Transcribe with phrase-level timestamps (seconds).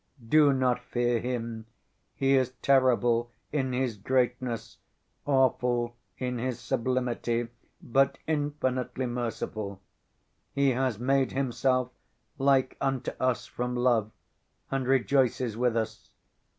[0.27, 1.67] "Do not fear Him.
[2.15, 4.79] He is terrible in His greatness,
[5.27, 7.49] awful in His sublimity,
[7.83, 9.79] but infinitely merciful.
[10.53, 11.91] He has made Himself
[12.39, 14.09] like unto us from love
[14.71, 16.09] and rejoices with us.